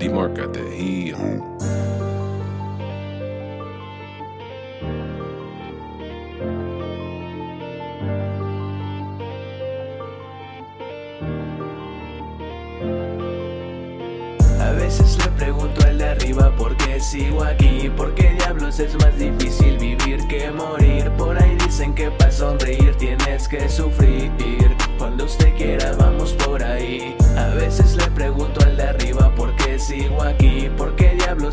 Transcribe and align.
Heat. 0.00 1.16
A 14.60 14.72
veces 14.72 15.18
le 15.18 15.30
pregunto 15.32 15.80
al 15.84 15.98
de 15.98 16.04
arriba 16.04 16.54
por 16.56 16.76
qué 16.76 17.00
sigo 17.00 17.42
aquí, 17.42 17.90
por 17.96 18.14
qué 18.14 18.34
diablos 18.34 18.78
es 18.78 18.94
más 18.96 19.16
difícil 19.18 19.78
vivir 19.78 20.20
que 20.28 20.50
morir. 20.52 21.10
Por 21.18 21.42
ahí 21.42 21.56
dicen 21.56 21.92
que 21.94 22.10
para 22.12 22.30
sonreír 22.30 22.94
tienes 22.96 23.48
que 23.48 23.68
sufrir. 23.68 24.30
Cuando 24.96 25.24
usted 25.24 25.47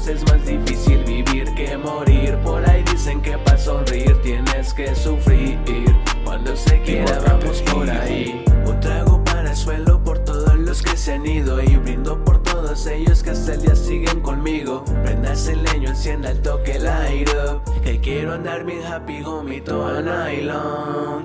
es 0.08 0.24
más 0.26 0.46
difícil 0.46 1.04
vivir 1.04 1.54
que 1.56 1.78
morir. 1.78 2.38
Por 2.44 2.68
ahí 2.70 2.84
dicen 2.92 3.22
que 3.22 3.38
para 3.40 3.58
sonreír 3.58 4.16
tienes 4.22 4.74
que 4.74 4.94
sufrir. 4.96 5.58
Cuando 6.24 6.54
usted 6.54 6.84
quiera 6.84 7.20
vamos 7.28 7.62
por 7.64 7.90
ahí. 7.90 8.44
Un 8.66 8.80
trago 8.80 9.24
para 9.24 9.52
el 9.52 9.56
suelo 9.56 10.02
por 10.04 10.20
todos 10.20 10.56
los 10.56 10.82
que 10.82 10.96
se 10.96 11.14
han 11.14 11.26
ido 11.26 11.62
y 11.62 11.78
brindo 11.78 12.24
por 12.24 12.42
todos 12.44 12.86
ellos 12.88 13.24
que 13.24 13.32
hasta 13.32 13.54
el 13.54 13.62
día 13.62 13.76
siguen 13.76 14.22
conmigo. 14.22 14.84
Prendas 15.04 15.48
el 15.48 15.64
leño, 15.64 15.90
encienda 15.90 16.32
el 16.32 16.42
toque, 16.42 16.80
light 16.80 17.30
up. 17.30 17.62
Que 17.82 18.00
quiero 18.00 18.34
andar 18.34 18.64
bien 18.66 18.84
happy, 18.84 19.24
homie, 19.24 19.62
todo 19.62 20.02
night 20.02 20.44
long. 20.44 21.24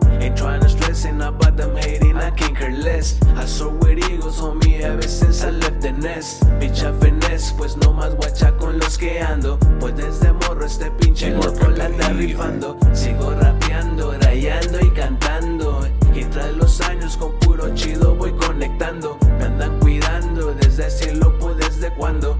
Less. 3.01 3.19
I 3.37 3.45
saw 3.47 3.71
with 3.71 3.99
eagles, 4.11 4.41
homie, 4.41 4.81
ever 4.81 5.03
since 5.03 5.43
I 5.43 5.51
left 5.51 5.81
the 5.81 5.93
nest. 5.93 6.45
Bitch, 6.61 6.83
I 6.85 6.93
finesse, 7.01 7.53
pues 7.57 7.77
no 7.77 7.93
más 7.93 8.15
guacha 8.15 8.53
con 8.57 8.79
los 8.79 8.99
que 8.99 9.21
ando. 9.21 9.59
Pues 9.79 9.97
desde 9.97 10.33
morro 10.33 10.65
este 10.65 10.91
pinche 10.91 11.31
loco 11.31 11.69
la 11.69 11.87
anda 11.87 12.09
rifando. 12.11 12.77
Sigo 12.93 13.33
rapeando, 13.33 14.13
rayando 14.21 14.79
y 14.81 14.91
cantando. 14.91 15.87
Y 16.15 16.25
tras 16.25 16.53
los 16.57 16.81
años 16.83 17.17
con 17.17 17.33
puro 17.41 17.75
chido 17.75 18.15
voy 18.15 18.33
conectando. 18.33 19.19
Me 19.39 19.45
andan 19.45 19.79
cuidando 19.81 20.55
desde 20.55 20.87
el 20.87 20.91
cielo, 20.91 21.39
pues 21.39 21.57
desde 21.57 21.95
cuando. 21.95 22.37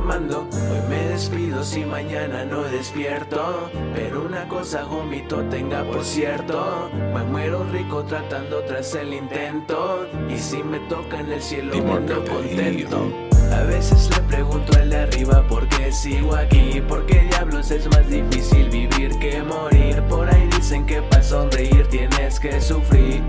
Llamando. 0.00 0.48
Hoy 0.52 0.88
me 0.88 1.08
despido 1.08 1.62
si 1.62 1.84
mañana 1.84 2.44
no 2.44 2.62
despierto. 2.62 3.70
Pero 3.94 4.24
una 4.24 4.46
cosa, 4.48 4.84
jomito, 4.84 5.42
tenga 5.44 5.84
por 5.84 6.04
cierto. 6.04 6.90
Me 7.14 7.22
muero 7.24 7.64
rico 7.72 8.02
tratando 8.04 8.62
tras 8.64 8.94
el 8.94 9.14
intento. 9.14 10.06
Y 10.28 10.38
si 10.38 10.62
me 10.62 10.80
toca 10.80 11.20
en 11.20 11.32
el 11.32 11.42
cielo, 11.42 11.76
me 11.82 11.92
ando 11.92 12.24
contento. 12.24 13.12
A 13.52 13.62
veces 13.64 14.08
le 14.10 14.20
pregunto 14.22 14.72
al 14.78 14.90
de 14.90 14.96
arriba 14.96 15.44
por 15.48 15.68
qué 15.68 15.90
sigo 15.90 16.36
aquí, 16.36 16.80
por 16.86 17.04
qué 17.06 17.24
diablos 17.30 17.70
es 17.72 17.88
más 17.88 18.08
difícil 18.08 18.70
vivir 18.70 19.18
que 19.18 19.42
morir. 19.42 20.00
Por 20.08 20.32
ahí 20.32 20.48
dicen 20.56 20.86
que 20.86 21.02
para 21.02 21.22
sonreír 21.22 21.86
tienes 21.88 22.38
que 22.38 22.60
sufrir. 22.60 23.22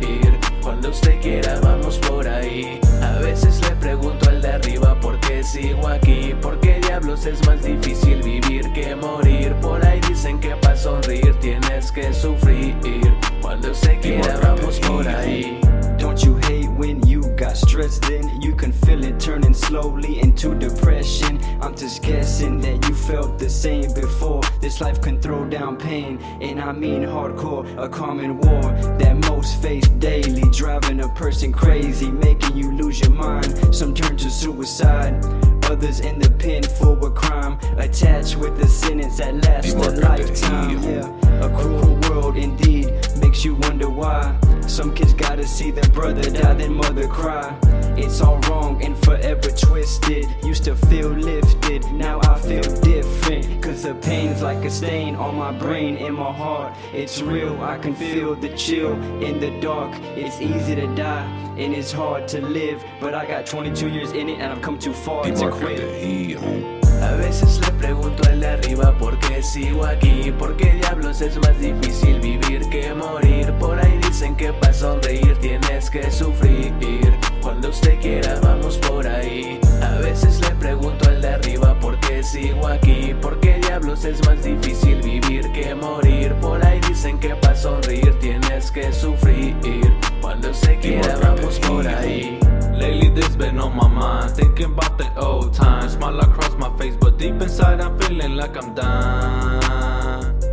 Cuando 0.61 0.89
usted 0.89 1.19
quiera 1.22 1.59
es 7.25 7.45
más 7.47 7.61
difícil 7.61 8.22
vivir 8.23 8.72
que 8.73 8.95
morir. 8.95 9.53
Por 9.61 9.86
ahí 9.86 10.00
dicen 10.08 10.39
que 10.39 10.55
para 10.55 10.75
sonreír 10.75 11.36
tienes 11.39 11.91
que 11.91 12.11
sufrir. 12.13 12.75
Cuando 13.41 13.72
usted 13.72 14.00
quiera 14.02 14.38
vamos 14.41 14.80
por 14.80 15.08
ahí. 15.08 15.59
Don't 16.00 16.23
you 16.23 16.38
hate 16.47 16.69
when 16.79 17.00
you 17.06 17.22
got 17.38 17.56
stressed 17.56 18.01
Then 18.07 18.41
you 18.41 18.56
can 18.56 18.72
feel 18.72 19.03
it 19.03 19.19
turning 19.19 19.53
slowly 19.53 20.19
into 20.19 20.56
depression. 20.56 21.31
I'm 21.61 21.75
just 21.75 22.01
guessing 22.01 22.59
that 22.61 22.89
you 22.89 22.95
felt 22.95 23.38
the 23.38 23.47
same 23.49 23.94
before. 23.94 24.41
This 24.59 24.81
life 24.81 24.99
can 24.99 25.22
throw 25.22 25.45
down 25.47 25.77
pain, 25.77 26.17
and 26.41 26.59
I 26.59 26.72
mean 26.72 27.03
hardcore, 27.03 27.66
a 27.77 27.88
common 27.88 28.38
war 28.39 28.63
that 28.97 29.16
most 29.29 29.61
face 29.61 29.88
daily, 30.00 30.41
driving 30.51 31.01
a 31.01 31.09
person 31.09 31.53
crazy, 31.53 32.09
making 32.09 32.57
you 32.57 32.71
lose 32.71 33.00
your 33.00 33.11
mind. 33.11 33.75
Some 33.75 33.94
turn 33.94 34.17
to 34.17 34.29
suicide. 34.29 35.23
Others 35.66 36.00
in 36.00 36.17
the 36.17 36.31
pen 36.31 36.63
for 36.63 36.97
a 37.07 37.11
crime, 37.11 37.59
attached 37.77 38.35
with 38.38 38.59
a 38.59 38.67
sentence 38.67 39.17
that 39.17 39.35
lasts 39.45 39.73
a 39.73 39.91
lifetime. 39.91 40.81
Yeah, 40.81 41.45
a 41.45 41.50
cruel 41.55 41.95
world 42.09 42.38
indeed 42.38 42.91
makes 43.21 43.45
you 43.45 43.53
wonder 43.55 43.88
why. 43.88 44.35
Some 44.71 44.93
kids 44.93 45.13
gotta 45.13 45.45
see 45.45 45.69
their 45.69 45.89
brother 45.89 46.21
die, 46.21 46.53
then 46.53 46.75
mother 46.75 47.05
cry. 47.05 47.53
It's 47.97 48.21
all 48.21 48.39
wrong 48.47 48.81
and 48.81 48.97
forever 49.03 49.51
twisted. 49.51 50.25
Used 50.45 50.63
to 50.63 50.77
feel 50.77 51.09
lifted, 51.09 51.83
now 51.91 52.21
I 52.21 52.39
feel 52.39 52.63
different. 52.79 53.61
Cause 53.61 53.83
the 53.83 53.95
pain's 53.95 54.41
like 54.41 54.63
a 54.63 54.69
stain 54.69 55.17
on 55.17 55.35
my 55.35 55.51
brain 55.51 55.97
and 55.97 56.15
my 56.15 56.31
heart. 56.31 56.73
It's 56.93 57.21
real, 57.21 57.61
I 57.61 57.79
can 57.79 57.93
feel 57.93 58.33
the 58.33 58.55
chill 58.55 58.93
in 59.21 59.41
the 59.41 59.59
dark. 59.59 59.93
It's 60.15 60.39
easy 60.39 60.75
to 60.75 60.88
die 60.95 61.25
and 61.57 61.73
it's 61.73 61.91
hard 61.91 62.29
to 62.29 62.39
live. 62.39 62.81
But 63.01 63.13
I 63.13 63.25
got 63.25 63.45
22 63.45 63.89
years 63.89 64.13
in 64.13 64.29
it 64.29 64.39
and 64.39 64.53
I've 64.53 64.61
come 64.61 64.79
too 64.79 64.93
far 64.93 65.25
D 65.25 65.31
to 65.31 65.51
quit. 65.51 65.79
that 65.79 66.01
heat. 66.01 66.38
A 67.01 67.15
veces 67.17 67.59
le 67.59 67.71
pregunto 67.73 68.23
al 68.29 68.39
de 68.39 68.47
arriba 68.47 68.95
por 68.99 69.17
qué 69.19 69.41
sigo 69.41 69.85
aquí, 69.85 70.31
por 70.31 70.55
qué 70.55 70.75
diablos 70.75 71.19
es 71.21 71.35
más 71.39 71.59
difícil 71.59 72.21
vivir 72.21 72.61
que 72.69 72.93
morir. 72.93 73.51
Por 73.59 73.79
ahí 73.79 73.91
dicen 74.21 74.35
que 74.35 74.53
para 74.53 74.71
sonreír 74.71 75.35
tienes 75.39 75.89
que 75.89 76.11
sufrir. 76.11 76.71
Cuando 77.41 77.69
usted 77.69 77.99
quiera 77.99 78.39
vamos 78.43 78.77
por 78.77 79.07
ahí. 79.07 79.59
A 79.81 79.95
veces 79.95 80.39
le 80.41 80.51
pregunto 80.57 81.09
al 81.09 81.21
de 81.21 81.29
arriba 81.29 81.79
por 81.79 81.99
qué 82.01 82.21
sigo 82.21 82.67
aquí, 82.67 83.15
por 83.19 83.39
qué 83.39 83.59
diablos 83.63 84.05
es 84.05 84.23
más 84.27 84.43
difícil 84.43 85.01
vivir 85.01 85.51
que 85.53 85.73
morir. 85.73 86.35
Por 86.35 86.63
ahí 86.63 86.79
dicen 86.87 87.19
que 87.19 87.29
para 87.35 87.55
sonreír 87.55 88.13
tienes 88.19 88.69
que 88.69 88.93
sufrir. 88.93 89.55
Cuando 90.21 90.51
usted 90.51 90.79
quiera 90.79 91.17
vamos 91.23 91.59
por 91.59 91.88
ahí. 91.88 92.38
Lately 92.75 93.09
this 93.09 93.35
been 93.35 93.59
on 93.59 93.75
my 93.75 93.88
mind 93.88 94.35
Thinking 94.35 94.73
about 94.73 94.97
the 94.97 95.07
old 95.19 95.53
times 95.53 95.93
Smile 95.93 96.19
across 96.19 96.55
my 96.57 96.75
face 96.77 96.95
But 96.99 97.19
deep 97.19 97.39
inside 97.39 97.79
I'm 97.79 97.95
feeling 97.99 98.38
like 98.38 98.57
I'm 98.57 98.73
done 98.73 99.60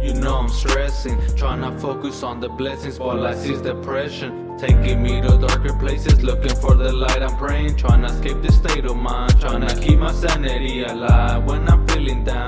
You 0.08 0.14
know 0.14 0.36
I'm 0.38 0.48
stressing 0.48 1.20
Trying 1.36 1.60
to 1.60 1.78
focus 1.78 2.22
on 2.22 2.40
the 2.40 2.48
blessings 2.48 2.98
While 2.98 3.26
I 3.26 3.34
see 3.34 3.60
depression. 3.60 4.56
Taking 4.56 5.02
me 5.02 5.20
to 5.20 5.36
darker 5.36 5.74
places 5.78 6.22
Looking 6.22 6.56
for 6.56 6.74
the 6.74 6.90
light 6.90 7.22
I'm 7.22 7.36
praying. 7.36 7.76
Trying 7.76 8.00
to 8.00 8.06
escape 8.06 8.40
this 8.40 8.56
state 8.56 8.86
of 8.86 8.96
mind 8.96 9.38
Trying 9.38 9.68
to 9.68 9.78
keep 9.78 9.98
my 9.98 10.12
sanity 10.12 10.82
alive 10.82 11.44
When 11.44 11.68
I'm 11.68 11.86
feeling 11.88 12.24
down 12.24 12.47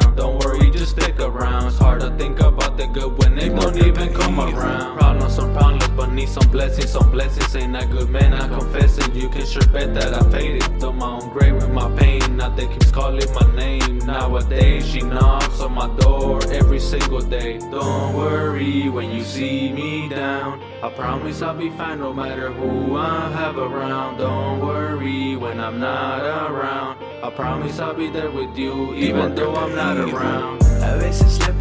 stick 0.91 1.21
around 1.21 1.67
It's 1.69 1.79
hard 1.79 2.01
to 2.01 2.11
think 2.17 2.41
about 2.41 2.77
the 2.77 2.87
good 2.87 3.17
When 3.19 3.37
Mark 3.55 3.75
don't 3.75 3.87
even 3.87 4.13
come 4.13 4.41
around 4.41 4.99
Problems 4.99 5.39
on 5.39 5.55
problems, 5.55 5.89
but 5.97 6.13
need 6.13 6.29
some 6.29 6.51
blessings, 6.51 6.91
some 6.91 7.11
blessings. 7.11 7.55
Ain't 7.57 7.77
a 7.77 7.87
good 7.87 8.11
man, 8.11 8.35
I 8.35 8.49
confess 8.49 8.99
it. 8.99 9.15
You 9.15 9.29
can 9.29 9.47
sure 9.47 9.67
bet 9.67 9.95
that 9.95 10.13
I 10.15 10.23
faded. 10.31 10.79
Done 10.79 10.99
my 10.99 11.07
own 11.07 11.31
grave 11.31 11.55
with 11.55 11.71
my 11.71 11.91
pain. 11.97 12.37
Now 12.37 12.51
they 12.51 12.67
keeps 12.67 12.91
calling 12.91 13.33
my 13.35 13.55
name. 13.55 13.99
Nowadays, 13.99 14.87
she 14.87 15.01
knocks 15.03 15.61
on 15.61 15.73
my 15.73 15.89
door 15.99 16.41
every 16.53 16.81
single 16.81 17.21
day. 17.21 17.59
Don't 17.59 18.15
worry 18.15 18.89
when 18.89 19.11
you 19.11 19.25
see 19.25 19.73
me 19.73 20.09
down. 20.09 20.63
I 20.83 20.91
promise 20.91 21.43
I'll 21.43 21.57
be 21.57 21.71
fine 21.71 22.01
no 22.01 22.13
matter 22.13 22.53
who 22.53 22.97
I 22.97 23.31
have 23.33 23.59
around. 23.59 24.19
Don't 24.19 24.61
worry 24.61 25.37
when 25.37 25.61
I'm 25.61 25.79
not 25.79 26.23
around. 26.51 27.10
I 27.23 27.29
promise 27.29 27.79
I'll 27.79 27.93
be 27.93 28.09
there 28.09 28.31
with 28.31 28.57
you 28.57 28.95
even 28.95 29.35
though 29.35 29.55
I'm 29.55 29.75
not 29.75 29.99
around. 29.99 30.63
A 30.83 30.97
veces 30.99 31.39
le 31.41 31.53